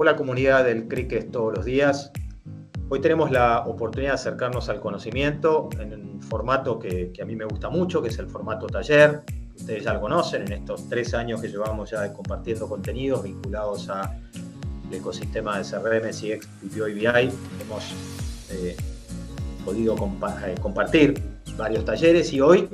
[0.00, 2.12] Hola comunidad del cricket todos los días.
[2.88, 7.44] Hoy tenemos la oportunidad de acercarnos al conocimiento en un formato que, a mí me
[7.44, 9.22] gusta mucho, que es el formato taller.
[9.56, 14.08] Ustedes ya lo conocen en estos tres años que llevamos ya compartiendo contenidos vinculados al
[14.92, 17.06] ecosistema de CRM, CX, PPO y BI.
[17.08, 17.92] Hemos
[18.52, 18.76] eh,
[19.64, 21.20] podido eh, compartir
[21.56, 22.68] varios talleres y hoy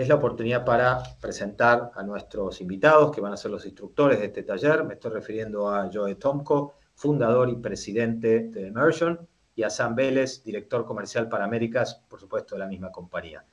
[0.00, 4.26] es la oportunidad para presentar a nuestros invitados que van a ser los instructores de
[4.26, 4.82] este taller.
[4.84, 10.42] Me estoy refiriendo a Joe Tomko, fundador y presidente de Immersion, y a Sam Vélez,
[10.42, 13.44] director comercial para Américas, por supuesto, de la misma compañía.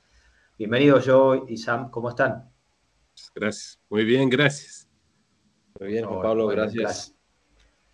[0.56, 2.50] Bienvenidos Joe y Sam, ¿cómo están?
[3.34, 4.88] Gracias, muy bien, gracias.
[5.78, 7.14] Muy bien, Juan Pablo, gracias.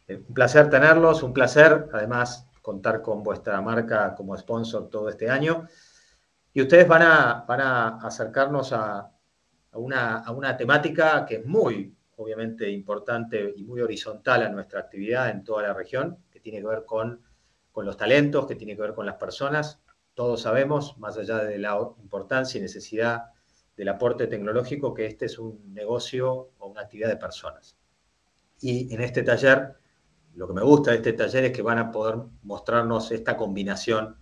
[0.09, 5.67] Un placer tenerlos, un placer además contar con vuestra marca como sponsor todo este año.
[6.55, 9.11] Y ustedes van a, a acercarnos a,
[9.73, 15.65] una, temática que es muy, obviamente, importante y muy horizontal a nuestra actividad en toda
[15.65, 17.21] la región, que tiene que ver con,
[17.73, 19.83] con los talentos, que tiene que ver con las personas.
[20.15, 23.25] Todos sabemos, más allá de la importancia y necesidad
[23.77, 27.77] del aporte tecnológico, que este es un negocio o una actividad de personas.
[28.61, 29.75] Y en este taller,
[30.37, 32.15] lo que me gusta de este taller es que van a poder
[32.45, 34.17] mostrarnos esta combinación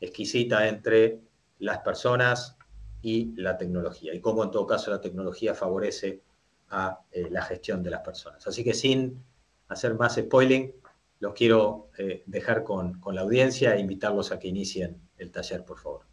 [0.00, 1.27] exquisita entre
[1.58, 2.56] las personas
[3.02, 6.22] y la tecnología, y cómo en todo caso la tecnología favorece
[6.70, 8.46] a eh, la gestión de las personas.
[8.46, 9.22] Así que sin
[9.68, 10.72] hacer más spoiling,
[11.20, 15.78] los quiero eh, dejar con, la audiencia e invitarlos a que inicien el taller, por
[15.78, 16.06] favor.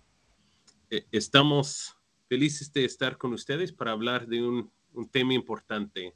[0.90, 1.96] Eh, estamos
[2.28, 4.72] felices de estar con ustedes para hablar de un,
[5.12, 6.14] tema importante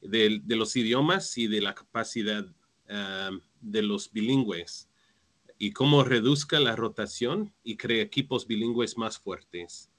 [0.00, 2.46] de, los idiomas y de la capacidad
[2.88, 4.85] ah, de los bilingües
[5.58, 9.90] y cómo reduzca la rotación y crea equipos bilingües más fuertes.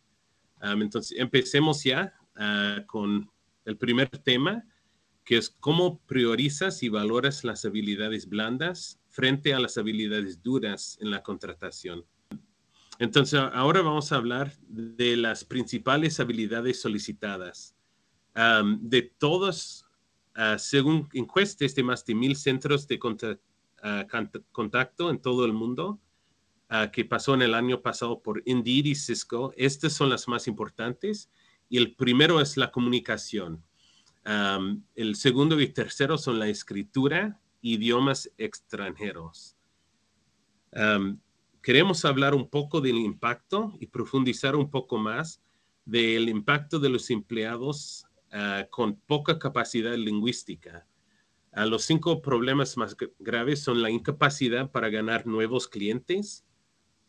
[0.62, 3.30] entonces, empecemos ya ah, con
[3.66, 4.64] el primer tema,
[5.24, 11.12] que es cómo priorizas y valoras las habilidades blandas frente a las habilidades duras en
[11.12, 12.06] la contratación.
[13.00, 17.74] Entonces, ahora vamos a hablar de las principales habilidades solicitadas.
[18.80, 19.84] de todos,
[20.36, 23.48] ah, según encuestas de más de mil centros de contratación,
[24.52, 26.00] contacto en todo el mundo
[26.92, 29.54] que pasó en el año pasado por Indeed y Cisco.
[29.56, 31.30] Estas son las más importantes.
[31.70, 33.64] Y el primero es la comunicación.
[34.96, 39.56] el segundo y tercero son la escritura, idiomas extranjeros.
[41.62, 45.42] queremos hablar un poco del impacto y profundizar un poco más
[45.86, 50.86] del impacto de los empleados ah, con poca capacidad lingüística
[51.66, 56.46] los cinco problemas más graves son la incapacidad para ganar nuevos clientes,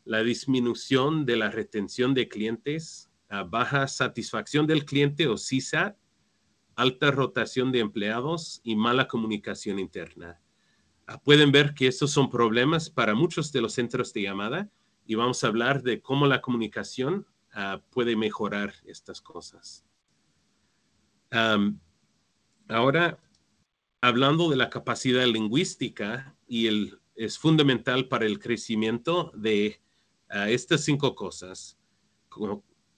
[0.05, 3.11] la disminución de la retención de clientes,
[3.51, 5.97] baja satisfacción del cliente o CSAT,
[6.77, 10.41] alta rotación de empleados y mala comunicación interna.
[11.07, 14.71] Ah, pueden ver que estos son problemas para muchos de los centros de llamada
[15.05, 19.85] y vamos a hablar de cómo la comunicación ah, puede mejorar estas cosas.
[22.69, 23.19] ahora,
[24.01, 26.69] hablando de la capacidad lingüística y
[27.17, 29.81] es fundamental para el crecimiento de
[30.29, 31.79] ah, estas cinco cosas,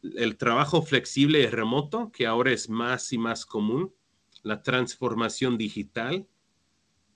[0.03, 3.94] el trabajo flexible y remoto, que ahora es más y más común,
[4.43, 6.27] la transformación digital,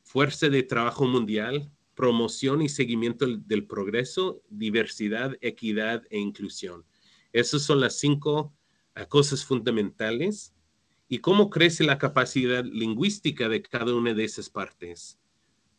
[0.02, 6.84] fuerza de trabajo mundial, promoción y seguimiento del progreso, diversidad, equidad e inclusión.
[7.32, 8.54] Esas son las cinco
[8.94, 10.53] ah, cosas fundamentales
[11.14, 15.20] y cómo crece la capacidad lingüística de cada una de esas partes.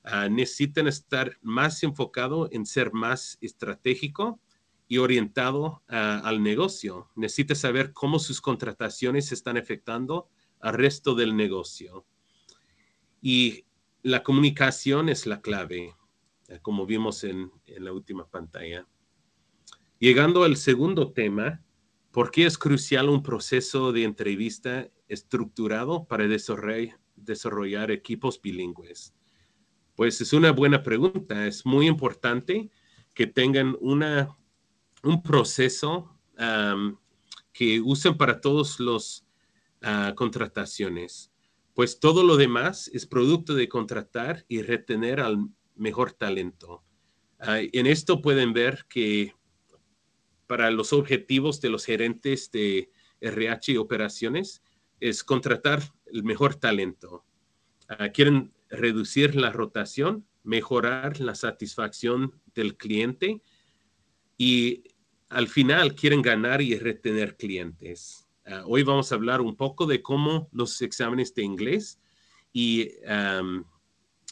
[0.01, 4.39] Ah, necesitan estar más enfocado en ser más estratégico
[4.87, 7.09] y orientado ah, al negocio.
[7.17, 10.29] Necesita saber cómo sus contrataciones están afectando
[10.61, 12.05] al resto del negocio.
[13.21, 13.65] Y
[14.03, 15.97] la comunicación es la clave,
[16.47, 18.87] eh, como vimos en la última pantalla.
[19.99, 21.64] Llegando al segundo tema,
[22.15, 29.13] ¿por qué es crucial un proceso de entrevista estructurado para desarrollar, equipos bilingües?
[29.97, 31.45] Pues es una buena pregunta.
[31.45, 32.69] Es muy importante
[33.13, 34.33] que tengan una,
[35.03, 36.17] un proceso
[37.51, 39.27] que usen para todos los
[39.81, 41.33] ah, contrataciones.
[41.73, 46.81] Pues todo lo demás es producto de contratar y retener al mejor talento.
[47.39, 49.33] Ah, en esto pueden ver que
[50.47, 52.89] para los objetivos de los gerentes de
[53.21, 54.61] RH y operaciones,
[54.99, 55.81] es contratar
[56.11, 57.25] el mejor talento.
[57.87, 63.41] Ah, quieren reducir la rotación, mejorar la satisfacción del cliente
[64.37, 64.83] y
[65.29, 68.27] al final quieren ganar y retener clientes.
[68.45, 71.99] Ah, hoy vamos a hablar un poco de cómo los exámenes de inglés
[72.53, 72.89] y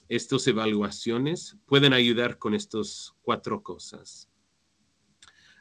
[0.07, 4.29] estas evaluaciones pueden ayudar con estas cuatro cosas.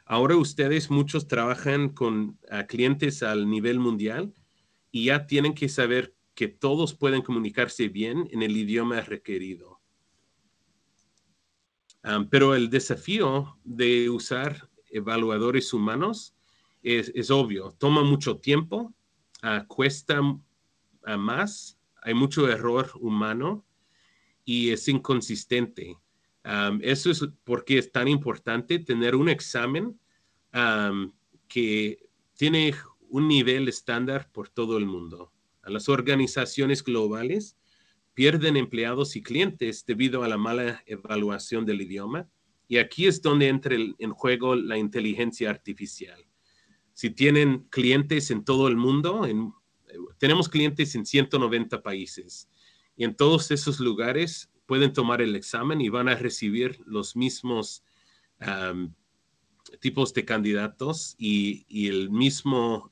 [0.05, 4.33] Ahora ustedes muchos trabajan con clientes al nivel mundial
[4.91, 9.79] y ya tienen que saber que todos pueden comunicarse bien en el idioma requerido.
[12.29, 16.35] pero el desafío de usar evaluadores humanos
[16.83, 18.93] es, obvio, toma mucho tiempo,
[19.41, 20.19] ah, cuesta
[21.05, 23.65] ah, más, hay mucho error humano
[24.43, 25.97] y es inconsistente.
[26.81, 29.99] Eso es porque es tan importante tener un examen
[31.47, 32.73] que tiene
[33.09, 35.31] un nivel estándar por todo el mundo.
[35.65, 37.55] las organizaciones globales
[38.13, 42.29] pierden empleados y clientes debido a la mala evaluación del idioma.
[42.67, 46.25] Y aquí es donde entra en juego la inteligencia artificial.
[46.93, 49.27] Si tienen clientes en todo el mundo,
[50.17, 52.49] tenemos clientes en 190 países.
[52.95, 57.83] Y en todos esos lugares pueden tomar el examen y van a recibir los mismos
[59.79, 62.91] tipos de candidatos y, el mismo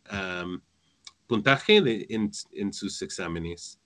[1.25, 3.79] puntaje en, sus exámenes.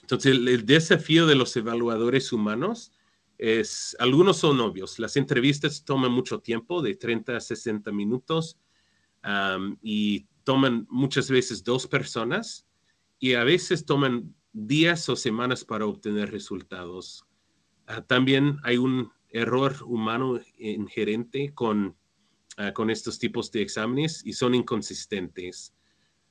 [0.00, 2.90] Entonces, el, desafío de los evaluadores humanos
[3.36, 4.98] es, algunos son obvios.
[4.98, 8.56] Las entrevistas toman mucho tiempo, de 30 a 60 minutos,
[9.82, 12.66] y toman muchas veces dos personas
[13.18, 17.24] y a veces toman días o semanas para obtener resultados.
[17.86, 21.96] Ah, también hay un error humano inherente con,
[22.56, 25.74] ah, con estos tipos de exámenes y son inconsistentes.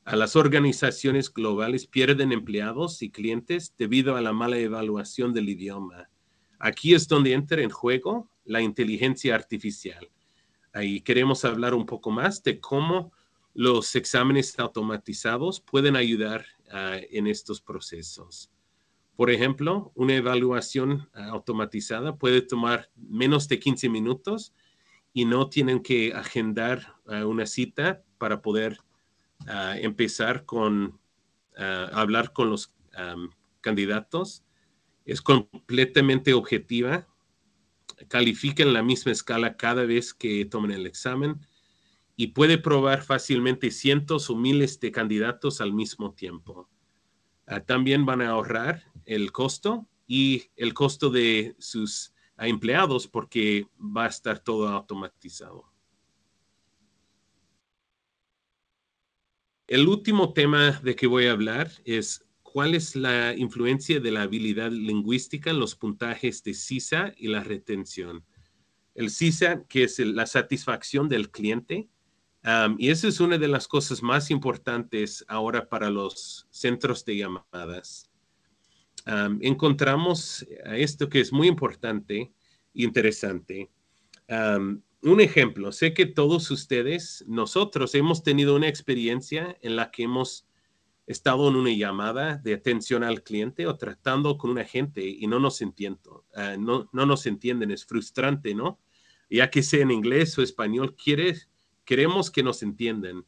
[0.06, 6.10] A las organizaciones globales pierden empleados y clientes debido a la mala evaluación del idioma.
[6.60, 10.10] Aquí es donde entra en juego la inteligencia artificial.
[10.74, 13.12] Ahí queremos hablar un poco más de cómo
[13.54, 18.52] los exámenes automatizados pueden ayudar ah, en estos procesos.
[19.16, 24.54] Por ejemplo, una evaluación ah, automatizada puede tomar menos de 15 minutos
[25.14, 28.78] y no tienen que agendar ah, una cita para poder
[29.82, 31.00] empezar con
[31.58, 32.76] hablar con los
[33.62, 34.46] candidatos.
[35.04, 37.08] Es completamente objetiva
[38.08, 41.40] califica en la misma escala cada vez que tomen el examen
[42.16, 46.70] y puede probar fácilmente cientos o miles de candidatos al mismo tiempo.
[47.46, 54.06] Ah, también van a ahorrar el costo y el costo de sus empleados porque va
[54.06, 55.72] a estar todo automatizado.
[59.68, 64.24] El último tema de que voy a hablar es ¿Cuál es la influencia de la
[64.24, 68.26] habilidad lingüística en los puntajes de CISA y la retención?
[68.94, 71.88] El CISA, que es la satisfacción del cliente,
[72.78, 78.10] y esa es una de las cosas más importantes ahora para los centros de llamadas.
[79.42, 82.32] encontramos esto que es muy importante e
[82.74, 83.70] interesante.
[84.28, 90.48] un ejemplo, sé que todos ustedes, nosotros hemos tenido una experiencia en la que hemos
[91.12, 95.40] estado en una llamada de atención al cliente o tratando con un agente y no
[95.40, 98.80] nos entiendo, ah, no, no nos entienden, es frustrante, ¿no?
[99.30, 101.36] Ya que sea en inglés o español, quiere,
[101.92, 103.26] queremos que nos entiendan.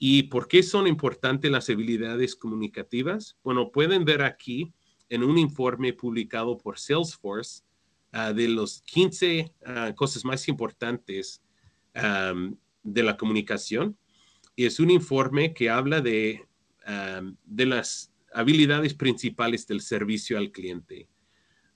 [0.00, 3.36] ¿Y por qué son importantes las habilidades comunicativas?
[3.44, 4.72] Bueno, pueden ver aquí
[5.08, 7.62] en un informe publicado por Salesforce
[8.10, 11.40] ah, de los 15 ah, cosas más importantes
[12.82, 13.96] de la comunicación.
[14.56, 16.48] Y es un informe que habla de
[17.44, 21.08] de las habilidades principales del servicio al cliente.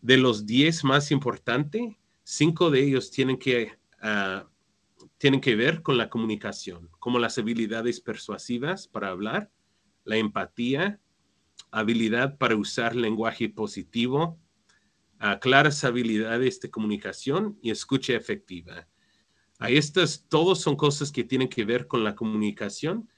[0.01, 4.49] De los 10 más importantes, cinco de ellos tienen que, ah,
[5.23, 9.53] tienen que ver con la comunicación, como las habilidades persuasivas para hablar,
[10.03, 10.99] la empatía,
[11.71, 14.41] habilidad para usar lenguaje positivo,
[15.21, 18.89] uh, claras habilidades de comunicación y escucha efectiva.
[19.61, 23.09] A estas, todos son cosas que tienen que ver con la comunicación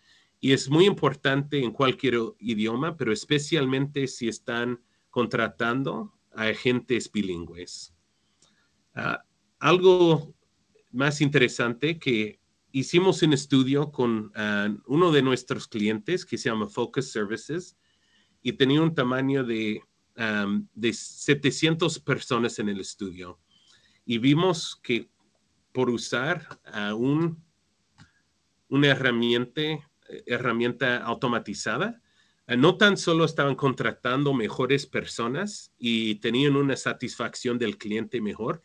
[0.41, 7.95] y es muy importante en cualquier idioma, pero especialmente si están contratando a agentes bilingües.
[8.95, 9.25] Ah,
[9.59, 10.35] algo
[10.95, 12.41] más interesante que
[12.73, 17.77] hicimos un estudio con ah, uno de nuestros clientes que se llama Focus Services
[18.43, 19.83] y tenía un tamaño de,
[20.75, 23.41] de 700 personas en el estudio.
[24.05, 25.09] Y vimos que
[25.73, 26.61] por usar
[26.95, 27.43] un,
[28.69, 29.63] una herramienta
[30.27, 32.01] herramienta automatizada,
[32.47, 38.63] eh, no tan solo estaban contratando mejores personas y tenían una satisfacción del cliente mejor,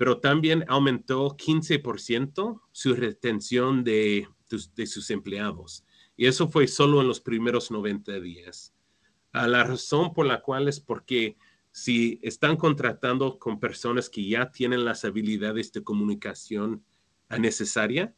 [0.00, 4.26] pero también aumentó 15% su retención de,
[4.86, 5.84] sus empleados.
[6.16, 8.72] Y eso fue solo en los primeros 90 días.
[9.30, 11.36] Ah, la razón por la cual es porque
[11.70, 16.82] si están contratando con personas que ya tienen las habilidades de comunicación
[17.38, 18.14] necesaria,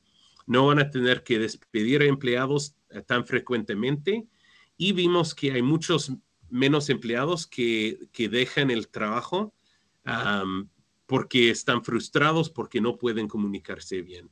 [0.46, 4.28] no van a tener que despedir empleados eh, tan frecuentemente
[4.76, 6.12] y vimos que hay muchos
[6.48, 7.98] menos empleados que,
[8.30, 9.52] dejan el trabajo
[11.12, 14.30] porque están frustrados, porque no pueden comunicarse bien.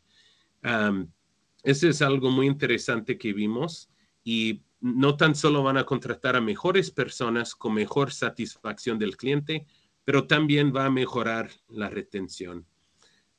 [1.62, 3.90] Ese es algo muy interesante que vimos
[4.24, 9.66] y no tan solo van a contratar a mejores personas con mejor satisfacción del cliente,
[10.06, 12.64] pero también va a mejorar la retención.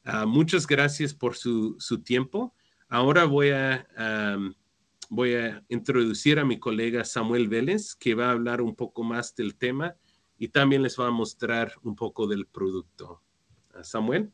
[0.03, 2.53] Ah, muchas gracias por su, tiempo.
[2.89, 3.87] Ahora voy a,
[5.09, 9.35] voy a introducir a mi colega Samuel Vélez, que va a hablar un poco más
[9.35, 9.95] del tema
[10.37, 13.23] y también les va a mostrar un poco del producto.
[13.83, 14.31] Samuel.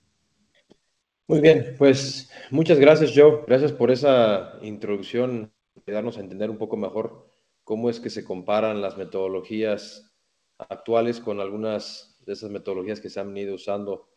[1.28, 3.44] Muy bien, pues muchas gracias Joe.
[3.48, 5.52] Gracias por esa introducción
[5.86, 7.30] y darnos a entender un poco mejor
[7.64, 10.14] cómo es que se comparan las metodologías
[10.58, 14.10] actuales con algunas de esas metodologías que se han ido usando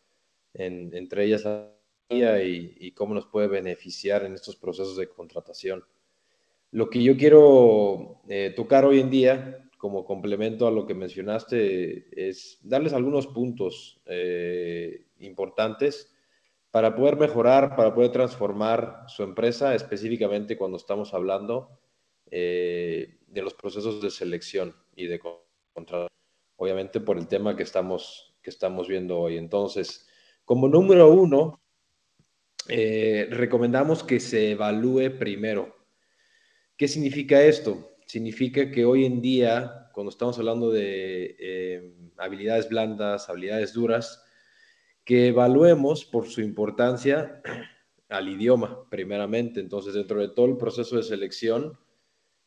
[0.53, 1.71] entre ellas la
[2.11, 5.83] y, y cómo nos puede beneficiar en estos procesos de contratación.
[6.71, 12.07] Lo que yo quiero eh, tocar hoy en día, como complemento a lo que mencionaste,
[12.29, 16.13] es darles algunos puntos eh, importantes
[16.71, 21.79] para poder mejorar, para poder transformar su empresa, específicamente cuando estamos hablando
[22.29, 26.07] eh, de los procesos de selección y de contratación,
[26.55, 29.37] obviamente por el tema que estamos, que estamos viendo hoy.
[29.37, 30.07] Entonces,
[30.45, 31.61] como número uno,
[32.67, 35.75] eh, recomendamos que se evalúe primero.
[36.77, 37.97] ¿Qué significa esto?
[38.05, 44.20] Significa que hoy en día, cuando estamos hablando de eh, habilidades blandas, habilidades duras,
[45.03, 47.41] que evaluemos por su importancia
[48.09, 49.59] al idioma, primeramente.
[49.59, 51.77] Entonces, dentro de todo el proceso de selección,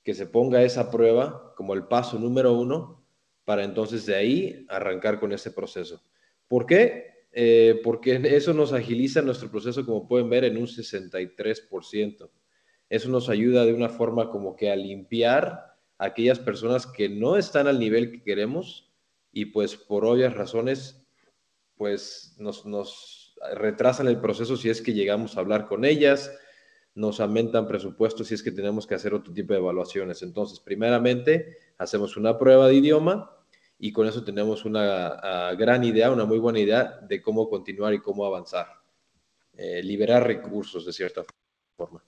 [0.03, 3.05] que se ponga esa prueba como el paso número uno
[3.45, 6.03] para entonces de ahí arrancar con ese proceso.
[6.47, 7.27] ¿Por qué?
[7.33, 12.31] Eh, porque eso nos agiliza nuestro proceso, como pueden ver, en un 63%.
[12.89, 17.67] Eso nos ayuda de una forma como que a limpiar aquellas personas que no están
[17.67, 18.93] al nivel que queremos
[19.33, 21.04] y pues por obvias razones,
[21.77, 26.33] pues nos, retrasan el proceso si es que llegamos a hablar con ellas,
[26.95, 30.23] nos aumentan presupuestos si es que tenemos que hacer otro tipo de evaluaciones.
[30.23, 33.31] Entonces, primeramente, hacemos una prueba de idioma
[33.79, 37.95] y con eso tenemos una ah, gran idea, una muy buena idea de cómo continuar
[37.95, 38.69] y cómo avanzar.
[39.57, 41.25] Eh, liberar recursos de cierta
[41.77, 42.05] forma.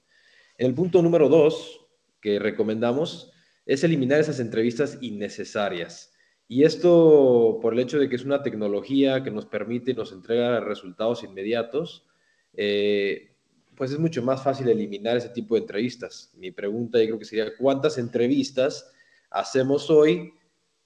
[0.58, 1.86] En el punto número dos
[2.20, 3.32] que recomendamos
[3.64, 6.12] es eliminar esas entrevistas innecesarias.
[6.48, 10.12] Y esto por el hecho de que es una tecnología que nos permite y nos
[10.12, 12.06] entrega resultados inmediatos,
[12.54, 13.32] eh,
[13.74, 16.32] pues es mucho más fácil eliminar ese tipo de entrevistas.
[16.36, 18.92] Mi pregunta yo creo que sería, ¿cuántas entrevistas
[19.30, 20.32] hacemos hoy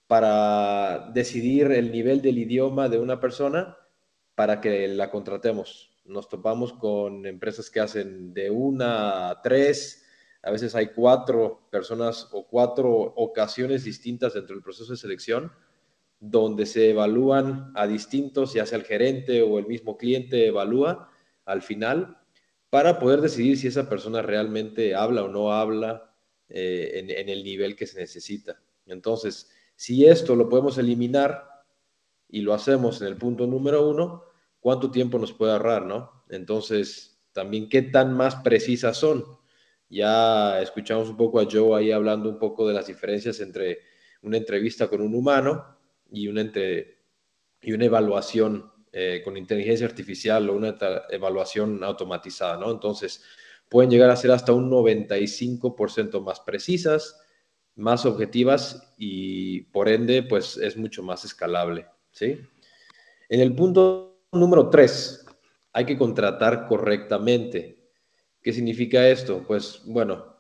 [0.07, 3.77] para decidir el nivel del idioma de una persona
[4.35, 5.93] para que la contratemos.
[6.05, 10.05] Nos topamos con empresas que hacen de una a tres,
[10.43, 15.53] a veces hay cuatro personas o cuatro ocasiones distintas dentro del proceso de selección
[16.19, 21.11] donde se evalúan a distintos, ya sea el gerente o el mismo cliente evalúa
[21.47, 22.19] al final
[22.69, 26.15] para poder decidir si esa persona realmente habla o no habla
[26.49, 28.61] eh, en, en el nivel que se necesita.
[28.87, 31.49] Entonces, si esto lo podemos eliminar
[32.29, 34.25] y lo hacemos en el punto número uno,
[34.61, 36.25] ¿cuánto tiempo nos puede ahorrar, no?
[36.29, 39.25] Entonces, también qué tan más precisas son.
[39.91, 43.81] Ya escuchamos un poco a Joe ahí hablando un poco de las diferencias entre
[44.23, 45.77] una entrevista con un humano
[46.11, 46.51] y una,
[47.61, 50.77] y una evaluación eh, con inteligencia artificial o una
[51.11, 52.71] evaluación automatizada, ¿no?
[52.71, 53.23] Entonces,
[53.69, 57.21] pueden llegar a ser hasta un 95% más precisas,
[57.77, 62.41] más objetivas y por ende, pues es mucho más escalable, ¿sí?
[63.29, 65.25] En el punto número tres,
[65.73, 67.80] hay que contratar correctamente.
[68.43, 69.45] ¿Qué significa esto?
[69.47, 70.37] Pues bueno,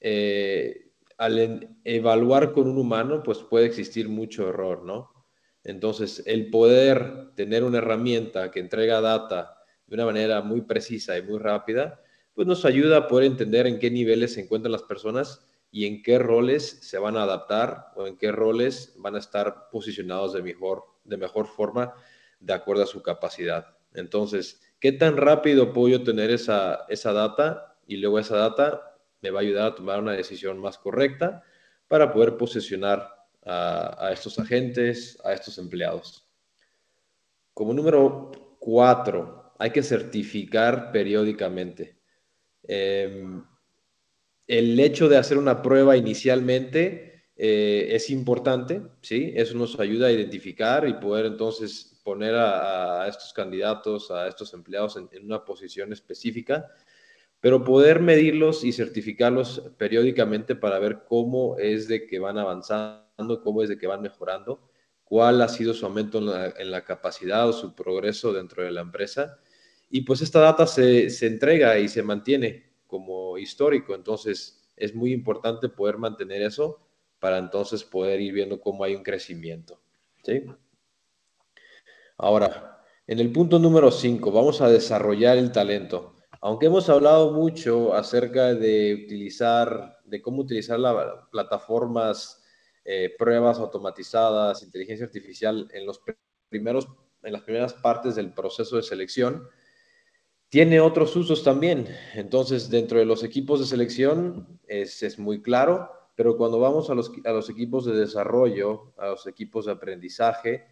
[0.00, 5.12] eh, al evaluar con un humano, pues puede existir mucho error, ¿no?
[5.62, 9.56] Entonces, el poder tener una herramienta que entrega data
[9.86, 12.02] de una manera muy precisa y muy rápida,
[12.34, 16.02] pues nos ayuda a poder entender en qué niveles se encuentran las personas y en
[16.02, 20.42] qué roles se van a adaptar o en qué roles van a estar posicionados de
[20.42, 21.94] mejor, de mejor forma
[22.40, 23.76] de acuerdo a su capacidad.
[23.94, 27.74] Entonces, ¿qué tan rápido puedo yo tener esa, esa data?
[27.86, 31.42] Y luego esa data me va a ayudar a tomar una decisión más correcta
[31.88, 33.08] para poder posicionar
[33.46, 36.28] a, estos agentes, a estos empleados.
[37.54, 41.96] Como número cuatro, hay que certificar periódicamente.
[42.64, 43.42] Em,
[44.46, 49.32] el hecho de hacer una prueba inicialmente eh, es importante, ¿sí?
[49.34, 54.96] Eso nos ayuda a identificar y poder entonces poner a, estos candidatos, a estos empleados
[54.96, 56.70] en, una posición específica,
[57.40, 63.62] pero poder medirlos y certificarlos periódicamente para ver cómo es de que van avanzando, cómo
[63.62, 64.70] es de que van mejorando,
[65.02, 66.18] cuál ha sido su aumento
[66.56, 69.38] en la, capacidad o su progreso dentro de la empresa.
[69.90, 75.12] Y pues esta data se, se entrega y se mantiene como histórico, entonces es muy
[75.12, 76.80] importante poder mantener eso
[77.18, 79.80] para entonces poder ir viendo cómo hay un crecimiento.
[80.22, 80.42] ¿sí?
[82.16, 86.14] Ahora, en el punto número 5, vamos a desarrollar el talento.
[86.40, 90.94] Aunque hemos hablado mucho acerca de utilizar, de cómo utilizar las
[91.30, 92.42] plataformas,
[92.84, 96.00] eh, pruebas automatizadas, inteligencia artificial en, los
[96.48, 96.86] primeros,
[97.22, 99.48] en las primeras partes del proceso de selección,
[100.50, 101.88] tiene otros usos también.
[102.14, 107.32] Entonces, dentro de los equipos de selección es, muy claro pero cuando vamos a a
[107.32, 110.64] los equipos de desarrollo, a los equipos de aprendizaje,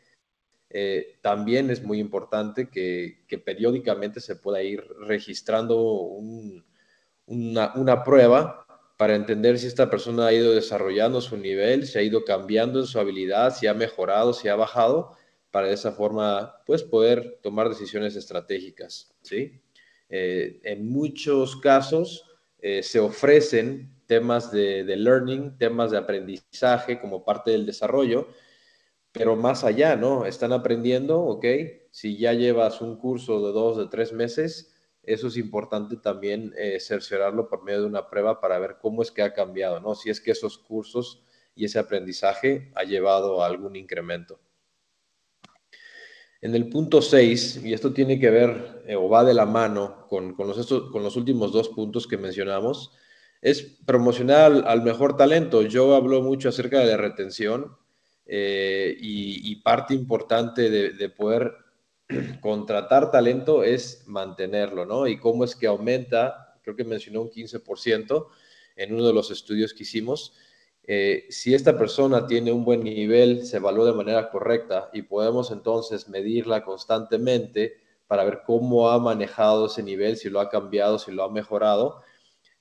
[0.74, 5.82] eh, también es muy importante que, periódicamente se pueda ir registrando
[7.26, 12.02] una, una, prueba para entender si esta persona ha ido desarrollando su nivel, si ha
[12.02, 15.14] ido cambiando en su habilidad, si ha mejorado, si ha bajado,
[15.50, 19.14] para de esa forma pues poder tomar decisiones estratégicas.
[19.20, 19.60] ¿sí?
[20.08, 22.24] Eh, en muchos casos
[22.60, 28.28] eh, se ofrecen temas de, learning, temas de aprendizaje como parte del desarrollo,
[29.12, 30.26] pero más allá, ¿no?
[30.26, 31.44] Están aprendiendo, ¿ok?
[31.90, 36.80] Si ya llevas un curso de dos, de tres meses, eso es importante también eh,
[36.80, 39.94] cerciorarlo por medio de una prueba para ver cómo es que ha cambiado, ¿no?
[39.94, 44.40] Si es que esos cursos y ese aprendizaje ha llevado a algún incremento.
[46.40, 50.06] En el punto 6, y esto tiene que ver eh, o va de la mano
[50.08, 52.92] con, con, los, con los últimos dos puntos que mencionamos,
[53.42, 55.62] es promocionar al, mejor talento.
[55.62, 57.76] Yo hablo mucho acerca de la retención
[58.34, 61.52] eh, y, parte importante de, poder
[62.40, 65.06] contratar talento es mantenerlo, ¿no?
[65.06, 68.26] Y cómo es que aumenta, creo que mencionó un 15%
[68.76, 70.32] en uno de los estudios que hicimos.
[70.84, 75.50] Eh, si esta persona tiene un buen nivel, se evalúa de manera correcta y podemos
[75.50, 81.12] entonces medirla constantemente para ver cómo ha manejado ese nivel, si lo ha cambiado, si
[81.12, 82.00] lo ha mejorado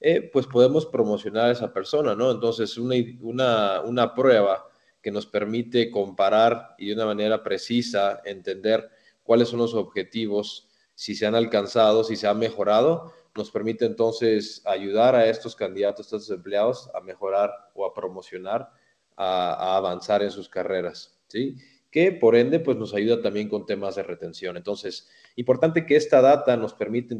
[0.01, 2.31] eh, pues podemos promocionar a esa persona, ¿no?
[2.31, 4.70] Entonces, una, una, prueba
[5.01, 8.89] que nos permite comparar y de una manera precisa entender
[9.23, 14.61] cuáles son los objetivos, si se han alcanzado, si se ha mejorado, nos permite entonces
[14.65, 18.69] ayudar a estos candidatos, a estos empleados a mejorar o a promocionar,
[19.15, 21.55] a, avanzar en sus carreras, ¿sí?
[21.89, 24.55] Que por ende, pues nos ayuda también con temas de retención.
[24.55, 27.17] Entonces, Importante que esta data nos permite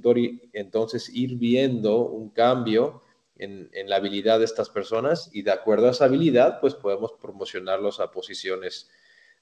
[0.53, 3.03] entonces ir viendo un cambio
[3.41, 7.99] en, la habilidad de estas personas y de acuerdo a esa habilidad, pues podemos promocionarlos
[7.99, 8.89] a posiciones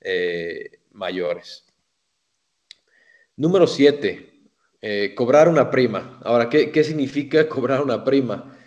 [0.02, 1.66] eh, mayores.
[3.36, 4.48] Número siete,
[4.82, 6.20] eh, cobrar una prima.
[6.24, 8.58] Ahora, ¿qué, significa cobrar una prima?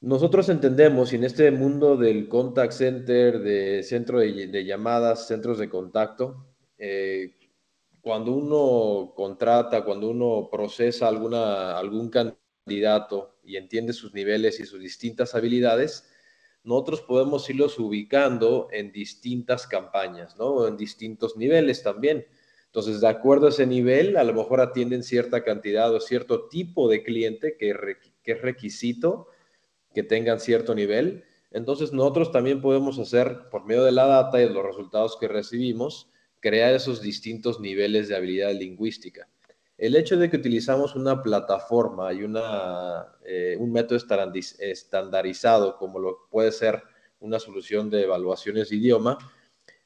[0.00, 5.68] Nosotros entendemos, y en este mundo del contact center, de centro de, llamadas, centros de
[5.70, 7.34] contacto, eh,
[8.00, 14.80] cuando uno contrata, cuando uno procesa alguna, algún candidato y entiende sus niveles y sus
[14.80, 16.08] distintas habilidades,
[16.64, 20.66] nosotros podemos irlos ubicando en distintas campañas, ¿no?
[20.66, 22.26] En distintos niveles también.
[22.66, 26.88] Entonces, de acuerdo a ese nivel, a lo mejor atienden cierta cantidad o cierto tipo
[26.88, 27.74] de cliente que,
[28.22, 29.28] que es requisito
[29.94, 31.24] que tengan cierto nivel.
[31.50, 36.10] Entonces, nosotros también podemos hacer, por medio de la data y los resultados que recibimos,
[36.40, 39.28] crear esos distintos niveles de habilidad lingüística.
[39.78, 43.96] El hecho de que utilizamos una plataforma y una, eh, un método
[44.58, 46.82] estandarizado, como lo puede ser
[47.20, 49.18] una solución de evaluaciones de idioma,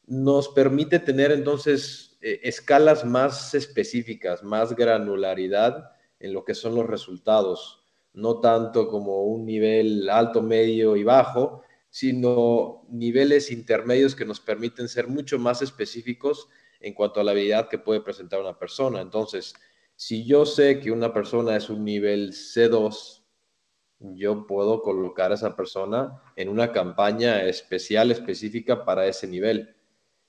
[0.07, 6.87] nos permite tener entonces eh, escalas más específicas, más granularidad en lo que son los
[6.87, 14.41] resultados, no tanto como un nivel alto, medio y bajo, sino niveles intermedios que nos
[14.41, 16.49] permiten ser mucho más específicos
[16.81, 19.03] en cuanto a la habilidad que puede presentar una persona.
[19.03, 19.55] Entonces,
[20.05, 23.23] si yo sé que una persona es un nivel C2,
[24.01, 29.77] yo puedo colocar a esa persona en una campaña especial, específica para ese nivel.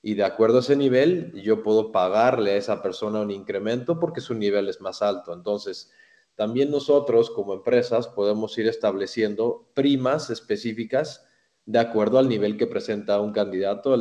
[0.00, 4.20] Y de acuerdo a ese nivel, yo puedo pagarle a esa persona un incremento porque
[4.20, 5.34] su nivel es más alto.
[5.34, 5.90] Entonces,
[6.36, 11.26] también nosotros como empresas podemos ir estableciendo primas específicas
[11.66, 13.92] de acuerdo al nivel que presenta un candidato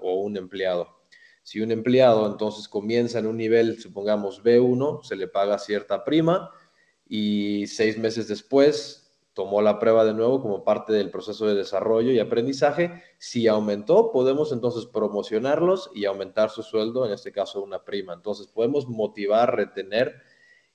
[0.00, 0.95] o un empleado.
[1.46, 6.50] Si un empleado entonces comienza en un nivel, supongamos B1, se le paga cierta prima
[7.08, 12.10] y seis meses después tomó la prueba de nuevo como parte del proceso de desarrollo
[12.10, 13.00] y aprendizaje.
[13.18, 18.14] Si aumentó, podemos entonces promocionarlos y aumentar su sueldo, en este caso una prima.
[18.14, 20.16] Entonces podemos motivar, retener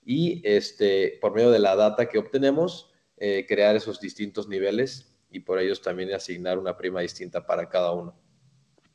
[0.05, 5.41] y este, por medio de la data que obtenemos, eh, crear esos distintos niveles y
[5.41, 8.15] por ellos también asignar una prima distinta para cada uno.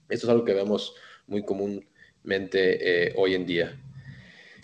[0.09, 0.95] Esto es algo que vemos
[1.27, 3.81] muy comúnmente eh, hoy en día.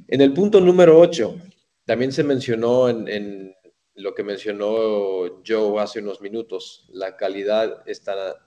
[0.09, 1.37] En el punto número 8,
[1.85, 3.55] también se mencionó en
[3.94, 7.85] lo que mencionó Joe hace unos minutos, la calidad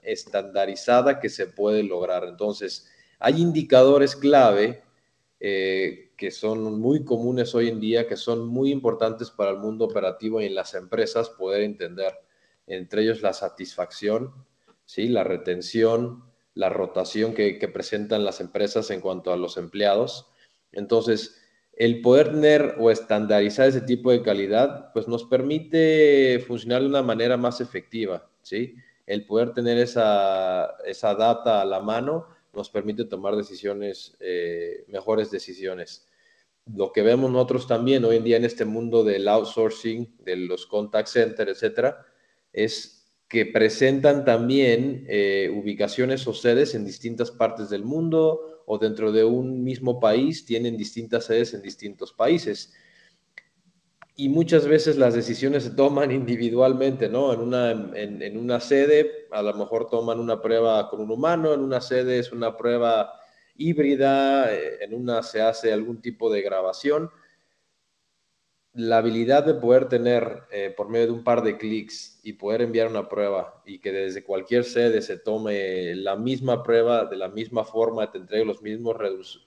[0.02, 2.26] estandarizada que se puede lograr.
[2.26, 4.84] Entonces, hay indicadores clave
[5.40, 9.86] eh, que son muy comunes hoy en día, que son muy importantes para el mundo
[9.86, 12.14] operativo y en las empresas poder entender.
[12.66, 14.34] Entre ellos la satisfacción,
[14.86, 15.08] ¿sí?
[15.08, 16.24] la retención,
[16.56, 20.32] la rotación que, presentan las empresas en cuanto a los empleados.
[20.72, 21.42] Entonces,
[21.74, 27.04] el poder tener o estandarizar ese tipo de calidad, pues nos permite funcionar de una
[27.04, 28.76] manera más efectiva, ¿sí?
[29.06, 35.30] El poder tener esa, esa data a la mano nos permite tomar decisiones, eh, mejores
[35.30, 36.08] decisiones.
[36.74, 40.66] Lo que vemos nosotros también hoy en día en este mundo del outsourcing, de los
[40.66, 42.06] contact centers, etcétera,
[42.54, 42.95] es
[43.28, 49.24] que presentan también eh, ubicaciones o sedes en distintas partes del mundo o dentro de
[49.24, 52.74] un mismo país tienen distintas sedes en distintos países.
[54.16, 57.34] Y muchas veces las decisiones se toman individualmente, ¿no?
[57.34, 61.62] En una, en, una sede a lo mejor toman una prueba con un humano, en
[61.62, 63.12] una sede es una prueba
[63.58, 67.10] híbrida, eh, en una se hace algún tipo de grabación
[68.76, 72.62] la habilidad de poder tener eh, por medio de un par de clics y poder
[72.62, 77.30] enviar una prueba y que desde cualquier sede se tome la misma prueba de la
[77.30, 78.98] misma forma, te entregue los mismos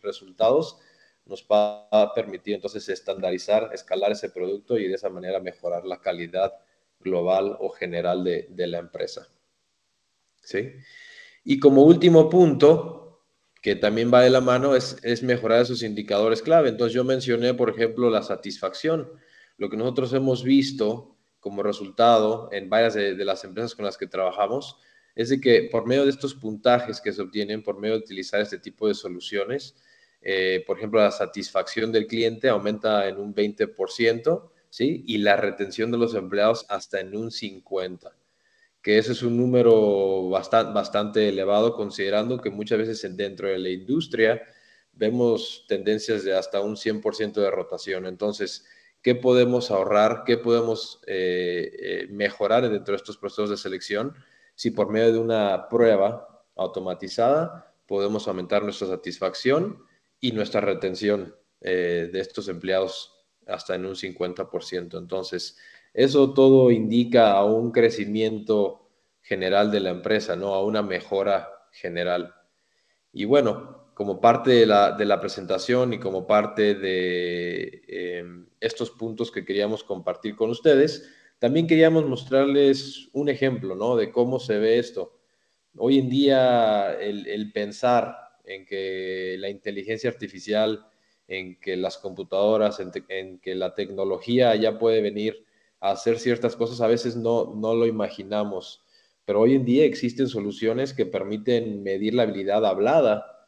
[0.03, 0.79] resultados,
[1.27, 6.01] nos va a permitir entonces estandarizar, escalar ese producto y de esa manera mejorar la
[6.01, 6.55] calidad
[6.99, 9.29] global o general de, la empresa.
[10.41, 10.73] ¿Sí?
[11.45, 12.98] Y como último punto,
[13.63, 16.69] que también va de la mano, es, es mejorar esos indicadores clave.
[16.69, 19.09] Entonces yo mencioné, por ejemplo, la satisfacción
[19.59, 24.07] lo que nosotros hemos visto como resultado en varias de, las empresas con las que
[24.07, 24.77] trabajamos
[25.15, 28.41] es de que por medio de estos puntajes que se obtienen, por medio de utilizar
[28.41, 29.77] este tipo de soluciones,
[30.23, 35.03] eh, por ejemplo, la satisfacción del cliente aumenta en un 20%, ¿sí?
[35.07, 38.13] Y la retención de los empleados hasta en un 50%,
[38.83, 44.43] que ese es un número bastante, elevado considerando que muchas veces dentro de la industria
[44.93, 48.07] vemos tendencias de hasta un 100% de rotación.
[48.07, 48.67] Entonces,
[49.03, 54.15] qué podemos ahorrar, qué podemos eh, eh, mejorar dentro de estos procesos de selección,
[54.55, 59.83] si por medio de una prueba automatizada podemos aumentar nuestra satisfacción
[60.21, 63.15] y nuestra retención eh, de estos empleados
[63.47, 64.99] hasta en un 50%.
[64.99, 65.57] Entonces,
[65.99, 68.89] eso todo indica a un crecimiento
[69.21, 70.55] general de la empresa, ¿no?
[70.55, 72.37] A una mejora general.
[73.13, 79.45] Y bueno, como parte de la, presentación y como parte de em, estos puntos que
[79.45, 83.97] queríamos compartir con ustedes, también queríamos mostrarles un ejemplo ¿no?
[83.97, 85.19] de cómo se ve esto.
[85.77, 90.87] Hoy en día el, pensar en que la inteligencia artificial,
[91.27, 95.48] en que las computadoras, en, que la tecnología ya puede venir
[95.81, 98.85] hacer ciertas cosas, a veces no, no lo imaginamos.
[99.25, 103.39] Pero hoy en día existen soluciones que permiten medir la habilidad hablada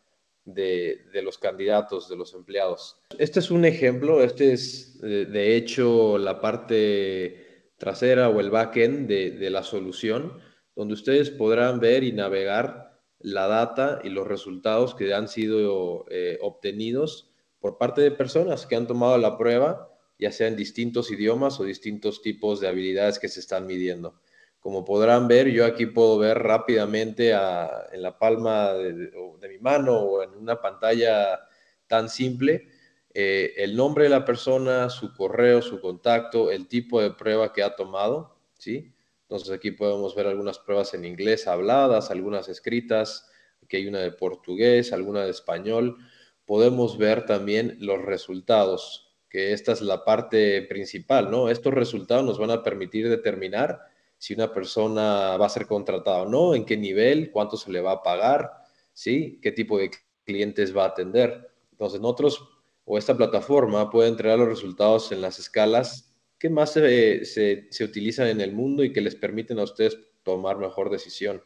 [0.44, 3.00] de, los candidatos, de los empleados.
[3.18, 9.08] Este es un ejemplo, este es eh, de hecho la parte trasera o el backend
[9.08, 10.38] de, de la solución,
[10.74, 12.90] donde ustedes podrán ver y navegar
[13.20, 18.76] la data y los resultados que han sido eh, obtenidos por parte de personas que
[18.76, 19.90] han tomado la prueba,
[20.20, 24.20] ya sea en distintos idiomas o distintos tipos de habilidades que se están midiendo.
[24.60, 30.22] Como podrán ver, yo aquí puedo ver rápidamente en la palma de, mi mano o
[30.22, 31.40] en una pantalla
[31.86, 32.68] tan simple
[33.12, 37.62] eh, el nombre de la persona, su correo, su contacto, el tipo de prueba que
[37.62, 38.92] ha tomado, ¿sí?
[39.22, 43.28] Entonces aquí podemos ver algunas pruebas en inglés habladas, algunas escritas,
[43.62, 45.96] aquí hay una de portugués, alguna de español.
[46.44, 51.48] Podemos ver también los resultados, que esta es la parte principal, ¿no?
[51.48, 53.80] Estos resultados nos van a permitir determinar
[54.18, 57.80] si una persona va a ser contratada o no, en qué nivel, cuánto se le
[57.80, 58.50] va a pagar,
[58.92, 59.38] ¿sí?
[59.40, 59.90] qué tipo de
[60.24, 61.48] clientes va a atender.
[61.70, 62.46] Entonces, nosotros
[62.84, 68.26] o esta plataforma puede entregar los resultados en las escalas que más se, se, utilizan
[68.26, 71.42] en el mundo y que les permiten a ustedes tomar mejor decisión.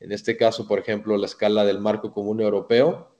[0.00, 3.15] En este caso, por ejemplo, la escala del marco común europeo,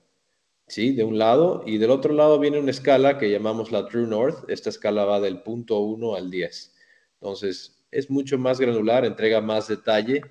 [0.67, 0.91] ¿sí?
[0.91, 4.49] De un lado, y del otro lado viene una escala que llamamos la True North.
[4.49, 6.75] Esta escala va del punto 1 al 10.
[7.21, 10.21] Entonces, es mucho más granular, entrega más detalle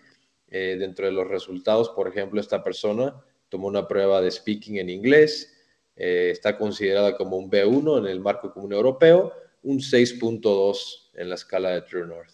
[0.49, 1.89] eh, dentro de los resultados.
[1.91, 3.15] Por ejemplo, esta persona
[3.49, 5.53] tomó una prueba de speaking en inglés,
[5.97, 11.35] eh, está considerada como un B1 en el marco común europeo, un 6.2 en la
[11.37, 12.33] escala de True North.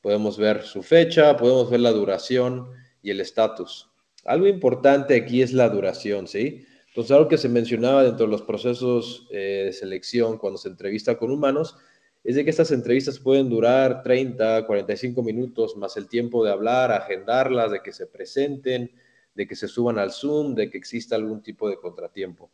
[0.00, 2.70] Podemos ver su fecha, podemos ver la duración
[3.02, 3.88] y el estatus.
[4.24, 6.64] Algo importante aquí es la duración, ¿sí?
[6.92, 11.16] Entonces, algo que se mencionaba dentro de los procesos eh, de selección cuando se entrevista
[11.16, 11.74] con humanos
[12.22, 16.92] es de que estas entrevistas pueden durar 30, 45 minutos, más el tiempo de hablar,
[16.92, 18.92] agendarlas, de que se presenten,
[19.34, 22.50] de que se suban al Zoom, de que exista algún tipo de contratiempo.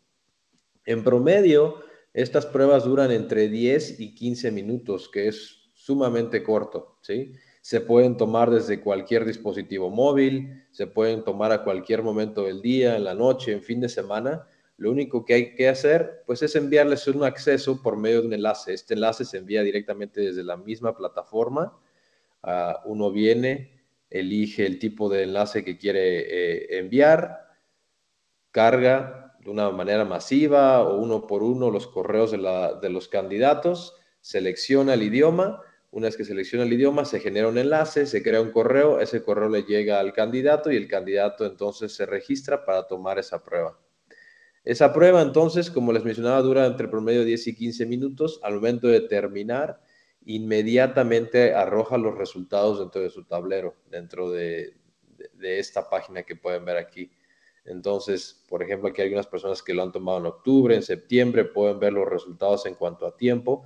[0.84, 1.80] En promedio,
[2.14, 7.32] estas pruebas duran entre 10 y 15 minutos, que es sumamente corto, ¿sí?
[7.68, 12.96] Se pueden tomar desde cualquier dispositivo móvil, se pueden tomar a cualquier momento del día,
[12.96, 14.46] en la noche, en fin de semana.
[14.78, 18.32] Lo único que hay que hacer, pues, es enviarles un acceso por medio de un
[18.32, 18.72] enlace.
[18.72, 21.78] Este enlace se envía directamente desde la misma plataforma.
[22.42, 27.50] Ah, uno viene, elige el tipo de enlace que quiere eh, enviar,
[28.50, 32.38] carga de una manera masiva o uno por uno los correos de,
[32.80, 37.56] de los candidatos, selecciona el idioma una vez que selecciona el idioma, se genera un
[37.56, 41.94] enlace, se crea un correo, ese correo le llega al candidato y el candidato entonces
[41.94, 43.78] se registra para tomar esa prueba.
[44.64, 48.38] Esa prueba entonces, como les mencionaba, dura entre promedio 10 y 15 minutos.
[48.42, 49.80] Al momento de terminar,
[50.26, 54.74] inmediatamente arroja los resultados dentro de su tablero, dentro de,
[55.40, 57.10] esta página que pueden ver aquí.
[57.64, 61.46] Entonces, por ejemplo, aquí hay algunas personas que lo han tomado en octubre, en septiembre,
[61.46, 63.64] pueden ver los resultados en cuanto a tiempo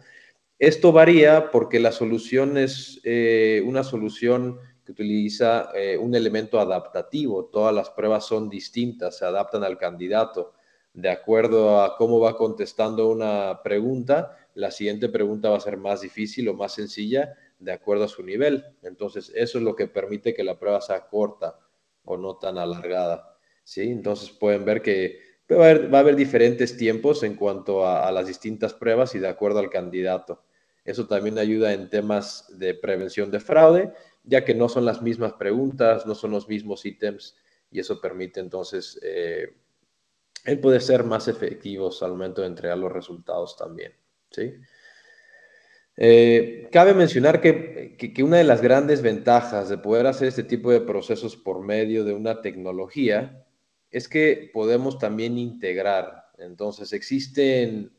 [0.63, 7.47] esto varía porque la solución es eh, una solución que utiliza eh, un elemento adaptativo.
[7.47, 10.53] Todas las pruebas son distintas, se adaptan al candidato.
[10.95, 16.03] De acuerdo a cómo va contestando una pregunta, la siguiente pregunta va a ser más
[16.03, 18.65] difícil o más sencilla de acuerdo a su nivel.
[18.85, 21.59] Entonces, eso es lo que permite que la prueba sea corta
[22.05, 23.37] o no tan alargada.
[23.65, 23.91] ¿sí?
[23.91, 25.19] Entonces, pueden ver que
[25.51, 29.69] va a haber, diferentes tiempos en cuanto a las distintas pruebas y de acuerdo al
[29.69, 30.45] candidato.
[30.85, 33.93] Eso también ayuda en temas de prevención de fraude,
[34.25, 37.37] ya que no son las mismas preguntas, no son los mismos ítems
[37.71, 39.55] y eso permite entonces eh,
[40.45, 43.93] el poder ser más efectivos al momento de entregar los resultados también.
[44.31, 44.55] ¿sí?
[45.97, 50.71] Eh, cabe mencionar que, que, una de las grandes ventajas de poder hacer este tipo
[50.71, 53.45] de procesos por medio de una tecnología
[53.91, 56.31] es que podemos también integrar.
[56.39, 57.93] Entonces existen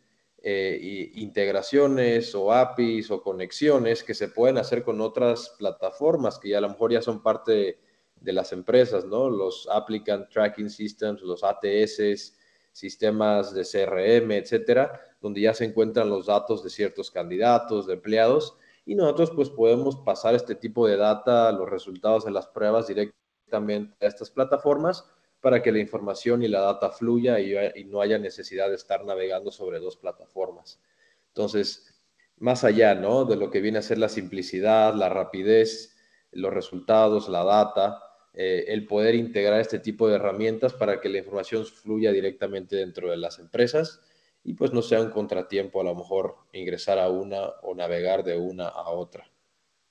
[0.45, 6.57] eh, integraciones o APIs o conexiones que se pueden hacer con otras plataformas que ya
[6.57, 7.79] a lo mejor ya son parte
[8.19, 9.29] de, las empresas, ¿no?
[9.29, 12.33] Los Applicant Tracking Systems, los ATS,
[12.73, 18.57] sistemas de CRM, etcétera, donde ya se encuentran los datos de ciertos candidatos, de empleados,
[18.85, 23.95] y nosotros pues podemos pasar este tipo de data, los resultados de las pruebas directamente
[24.01, 25.05] a estas plataformas
[25.43, 29.51] para que la información y la data fluya y, no haya necesidad de estar navegando
[29.51, 30.79] sobre dos plataformas.
[31.27, 32.01] Entonces,
[32.37, 33.25] más allá ¿no?
[33.25, 35.97] de lo que viene a ser la simplicidad, la rapidez,
[36.31, 38.01] los resultados, la data,
[38.33, 43.11] eh, el poder integrar este tipo de herramientas para que la información fluya directamente dentro
[43.11, 43.99] de las empresas
[44.45, 48.37] y pues no sea un contratiempo a lo mejor ingresar a una o navegar de
[48.37, 49.29] una a otra.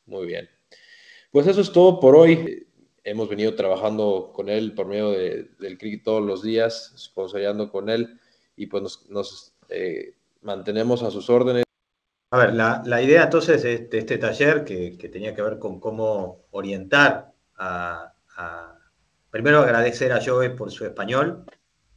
[0.06, 0.48] Muy bien.
[1.30, 2.68] Pues eso es todo por hoy
[3.04, 8.18] hemos venido trabajando con él por medio del cricket todos los días, sponsoreando con él
[8.56, 11.64] y pues nos, eh, mantenemos a sus órdenes.
[12.30, 17.32] A ver, la, idea entonces de, este taller que, tenía que ver con cómo orientar
[17.56, 18.08] a,
[19.30, 21.46] Primero agradecer a Joe por su español,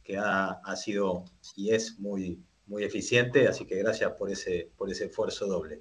[0.02, 5.04] que ha, sido y es muy, muy eficiente, así que gracias por ese, por ese
[5.04, 5.78] esfuerzo doble.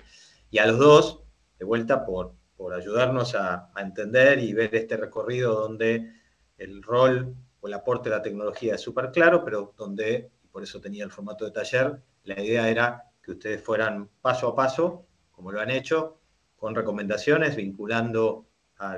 [0.51, 1.23] Y a los dos,
[1.57, 6.13] de vuelta, por, por ayudarnos a, entender y ver este recorrido donde
[6.57, 10.63] el rol o el aporte de la tecnología es súper claro, pero donde, y por
[10.63, 15.05] eso tenía el formato de taller, la idea era que ustedes fueran paso a paso,
[15.31, 16.19] como lo han hecho,
[16.55, 18.97] con recomendaciones vinculando a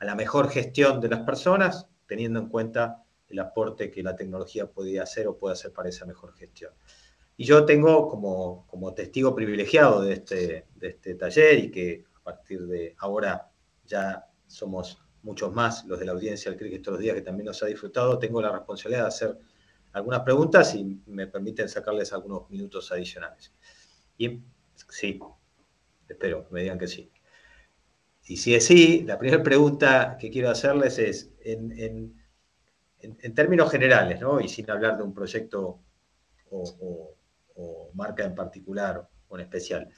[0.00, 5.04] la mejor gestión de las personas, teniendo en cuenta el aporte que la tecnología podía
[5.04, 6.72] hacer o puede hacer para esa mejor gestión.
[7.36, 12.24] Y yo tengo como, como testigo privilegiado de este, de este taller y que a
[12.24, 13.50] partir de ahora
[13.86, 17.46] ya somos muchos más los de la audiencia del cricket todos los días que también
[17.46, 19.38] nos ha disfrutado, tengo la responsabilidad de hacer
[19.92, 23.52] algunas preguntas y me permiten sacarles algunos minutos adicionales.
[24.16, 24.40] Y
[24.88, 25.18] sí,
[26.08, 27.10] espero, me digan que sí.
[28.26, 32.14] Y si es sí, la primera pregunta que quiero hacerles es, en,
[33.34, 34.40] términos generales, ¿no?
[34.40, 35.80] y sin hablar de un proyecto
[36.50, 37.16] o,
[37.56, 39.88] o marca en particular o en especial,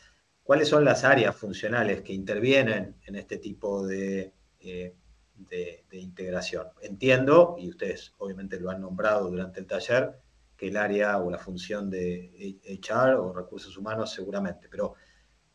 [0.42, 4.94] ¿cuáles son las áreas funcionales que intervienen en este tipo de, eh,
[5.36, 6.68] de, integración?
[6.82, 10.20] Entiendo, y ustedes obviamente lo han nombrado durante el taller,
[10.56, 14.94] que el área o la función de HR o recursos humanos seguramente, pero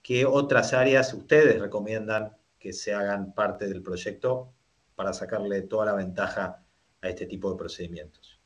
[0.02, 4.54] ¿qué otras áreas ustedes recomiendan que se hagan parte del proyecto
[4.96, 6.64] para sacarle toda la ventaja
[7.02, 8.38] a este tipo de procedimientos?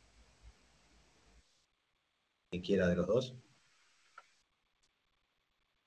[2.60, 3.36] quiera de los dos.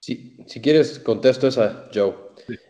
[0.05, 2.15] Si quieres, contesto esa, Joe.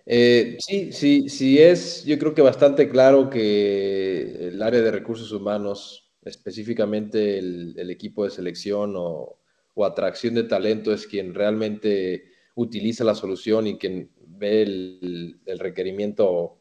[0.07, 5.33] Eh, sí, sí, sí es, yo creo que bastante claro que el área de recursos
[5.33, 9.39] humanos, específicamente el, equipo de selección o,
[9.85, 16.57] atracción de talento, es quien realmente utiliza la solución y quien ve el, el requerimiento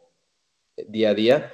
[0.88, 1.52] día a día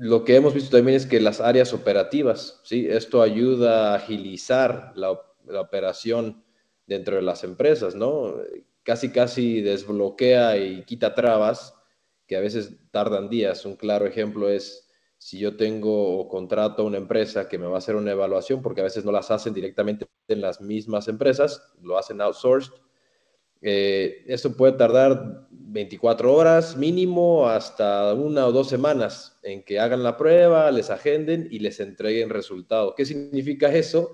[0.00, 2.86] lo que hemos visto también es que las áreas operativas, ¿sí?
[2.88, 6.44] Esto ayuda a agilizar la, operación
[6.90, 8.34] dentro de las empresas, ¿no?
[8.82, 11.72] Casi, casi desbloquea y quita trabas
[12.26, 13.64] que a veces tardan días.
[13.64, 17.76] Un claro ejemplo es si yo tengo o contrato a una empresa que me va
[17.76, 21.62] a hacer una evaluación, porque a veces no las hacen directamente en las mismas empresas,
[21.80, 22.72] lo hacen outsourced,
[23.62, 30.02] eh, esto puede tardar 24 horas mínimo hasta una o dos semanas en que hagan
[30.02, 32.94] la prueba, les agenden y les entreguen resultado.
[32.96, 34.12] ¿Qué significa eso?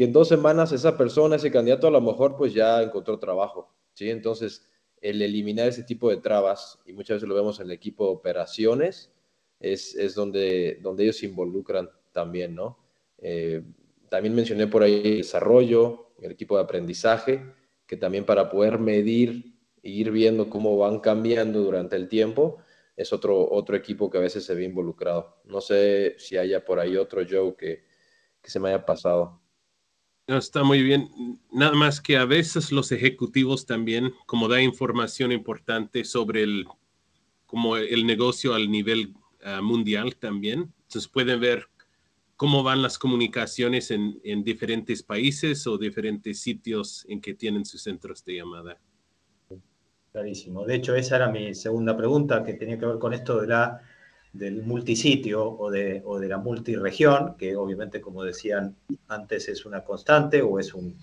[0.00, 3.70] Que en dos semanas esa persona, ese candidato a lo mejor pues ya encontró trabajo.
[3.92, 4.08] ¿sí?
[4.08, 4.66] Entonces,
[4.98, 8.12] el eliminar ese tipo de trabas, y muchas veces lo vemos en el equipo de
[8.12, 9.12] operaciones,
[9.58, 12.78] es, es donde, donde ellos se involucran también, ¿no?
[13.18, 13.62] Eh,
[14.08, 17.44] también mencioné por ahí el desarrollo, el equipo de aprendizaje
[17.86, 22.56] que también para poder medir e ir viendo cómo van cambiando durante el tiempo,
[22.96, 25.42] es otro, otro equipo que a veces se ve involucrado.
[25.44, 27.84] No sé si haya por ahí otro Joe que,
[28.40, 29.39] que se me haya pasado.
[30.38, 31.08] Está muy bien.
[31.50, 36.66] Nada más que a veces los ejecutivos también, como da información importante sobre el,
[37.46, 39.14] como el negocio al nivel
[39.44, 41.68] ah, mundial también, entonces pueden ver
[42.36, 48.24] cómo van las comunicaciones en, diferentes países o diferentes sitios en que tienen sus centros
[48.24, 48.80] de llamada.
[50.12, 50.64] Clarísimo.
[50.64, 53.80] De hecho, esa era mi segunda pregunta, que tenía que ver con esto de la,
[54.32, 58.76] del multisitio o de, o de la multiregión, que obviamente, como decían
[59.08, 60.96] antes, es una constante o es un,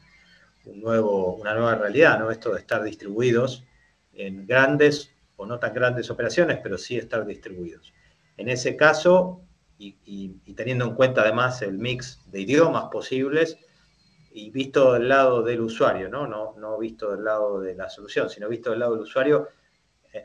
[0.76, 2.32] nuevo, una nueva realidad, ¿no?
[2.32, 3.66] Esto de estar distribuidos
[4.14, 7.94] en grandes o no tan grandes operaciones, pero sí estar distribuidos.
[8.38, 9.42] En ese caso,
[9.78, 13.58] y, teniendo en cuenta además el mix de idiomas posibles
[14.32, 16.28] y visto del lado del usuario, ¿no?
[16.28, 19.48] No, no visto del lado de la solución, sino visto del lado del usuario,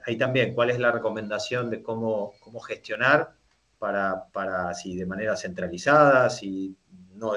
[0.04, 3.34] ahí también, ¿cuál es la recomendación de cómo, cómo gestionar
[3.78, 6.76] para, para, si de manera centralizada, si
[7.14, 7.32] no,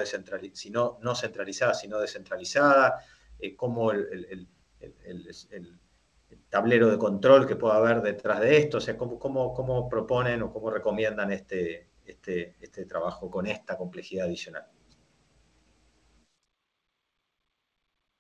[0.54, 3.00] si no, no centralizada, sino descentralizada,
[3.40, 4.48] eh, cómo el, el,
[5.52, 5.80] el,
[6.50, 10.42] tablero de control que pueda haber detrás de esto, o sea, cómo, cómo, cómo proponen
[10.44, 14.66] o cómo recomiendan este, este, este trabajo con esta complejidad adicional.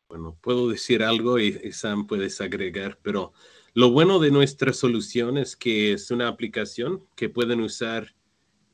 [0.07, 3.33] Bueno, puedo decir algo y, Sam puedes agregar, pero
[3.75, 8.15] lo bueno de nuestra solución es que es una aplicación que pueden usar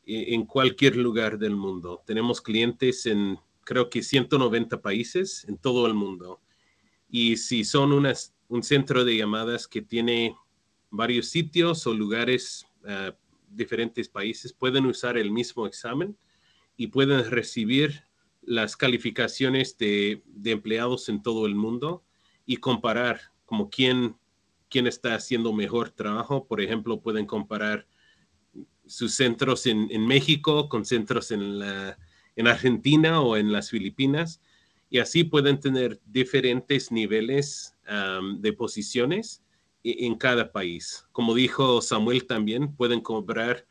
[0.05, 2.01] e, en cualquier lugar del mundo.
[2.05, 6.41] Tenemos clientes en creo que 190 países en todo el mundo.
[7.09, 10.35] Y si son unas, un centro de llamadas que tiene
[10.89, 13.11] varios sitios o lugares uh,
[13.49, 16.17] diferentes países pueden usar el mismo examen
[16.77, 18.03] y pueden recibir
[18.41, 22.03] las calificaciones de, empleados en todo el mundo
[22.45, 24.15] y comparar como quién,
[24.71, 26.47] quién está haciendo mejor trabajo.
[26.47, 27.85] Por ejemplo, pueden comparar
[28.87, 31.61] sus centros en, México con centros en,
[32.47, 34.41] Argentina o en las Filipinas
[34.89, 37.75] y así pueden tener diferentes niveles
[38.39, 39.43] de posiciones
[39.83, 41.05] e-, en cada país.
[41.11, 43.67] Como dijo Samuel también, pueden cobrar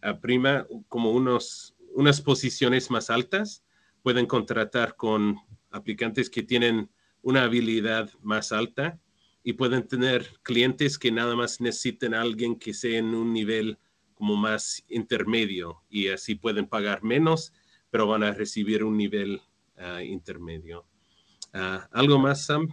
[0.00, 3.64] a prima como unos, unas posiciones más altas,
[4.02, 5.38] pueden contratar con
[5.70, 6.90] aplicantes que tienen
[7.22, 9.00] una habilidad más alta
[9.44, 13.78] y pueden tener clientes que nada más necesiten a alguien que sea en un nivel
[14.14, 17.52] como más intermedio y así pueden pagar menos,
[17.90, 19.42] pero van a recibir un nivel
[19.76, 20.86] ah, intermedio.
[21.52, 22.68] Ah, ¿Algo más, Sam?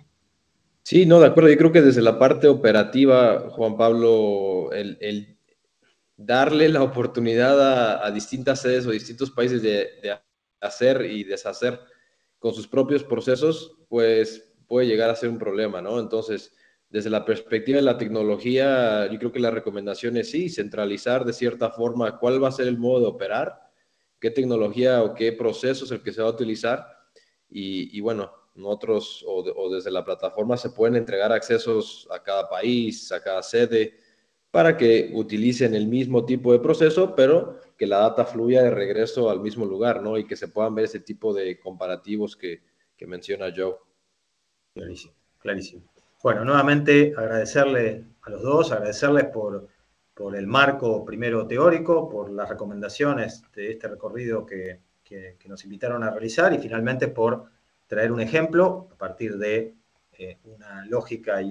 [0.81, 1.49] Sí, no, de acuerdo.
[1.49, 5.37] Yo creo que desde la parte operativa, Juan Pablo, el,
[6.15, 9.89] darle la oportunidad a, distintas sedes o distintos países de,
[10.61, 11.79] hacer y deshacer
[12.39, 15.99] con sus propios procesos, pues puede llegar a ser un problema, ¿no?
[15.99, 16.53] Entonces,
[16.91, 21.33] desde la perspectiva de la tecnología, yo creo que la recomendación es sí, centralizar de
[21.33, 23.71] cierta forma cuál va a ser el modo de operar,
[24.19, 26.85] qué tecnología o qué proceso es el que se va a utilizar
[27.49, 33.11] y, y bueno, Nosotros o, desde la plataforma se pueden entregar accesos a cada país,
[33.11, 33.93] a cada sede,
[34.51, 39.29] para que utilicen el mismo tipo de proceso, pero que la data fluya de regreso
[39.29, 40.17] al mismo lugar, ¿no?
[40.17, 42.61] Y que se puedan ver ese tipo de comparativos que,
[42.97, 43.75] que menciona Joe.
[44.73, 45.90] Clarísimo, clarísimo.
[46.23, 49.67] Bueno, nuevamente agradecerle a los dos, agradecerles por,
[50.13, 54.79] por el marco primero teórico, por las recomendaciones de este recorrido que,
[55.47, 57.43] nos invitaron a realizar y finalmente por
[57.85, 59.73] traer un ejemplo a partir de
[60.17, 61.49] eh, una lógica y,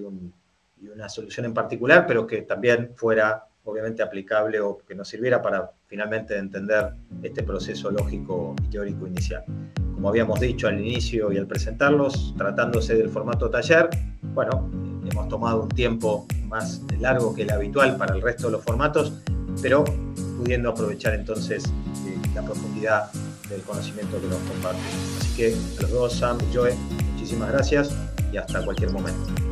[0.80, 5.42] y, una solución en particular, pero que también fuera obviamente aplicable o que nos sirviera
[5.42, 9.44] para finalmente entender este proceso lógico y teórico inicial.
[9.92, 13.90] Como habíamos dicho al inicio y al presentarlos, tratándose del formato taller,
[14.34, 14.68] bueno,
[15.10, 19.12] hemos tomado un tiempo más largo que el habitual para el resto de los formatos,
[19.62, 19.84] pero
[20.38, 21.64] pudiendo aprovechar entonces
[22.06, 23.10] eh, la profundidad
[23.48, 24.82] del conocimiento que nos comparten.
[25.18, 26.74] Así que a los dos, Sam y Joe,
[27.12, 27.94] muchísimas gracias
[28.32, 29.49] y hasta cualquier momento.